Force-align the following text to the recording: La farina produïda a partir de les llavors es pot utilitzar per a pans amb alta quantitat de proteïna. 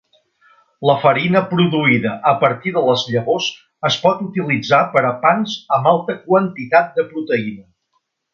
La 0.89 0.93
farina 1.01 1.41
produïda 1.51 2.13
a 2.31 2.33
partir 2.43 2.73
de 2.77 2.83
les 2.87 3.03
llavors 3.17 3.49
es 3.91 3.99
pot 4.07 4.25
utilitzar 4.29 4.81
per 4.97 5.05
a 5.11 5.13
pans 5.27 5.55
amb 5.79 5.91
alta 5.93 6.17
quantitat 6.25 6.91
de 6.99 7.07
proteïna. 7.13 7.69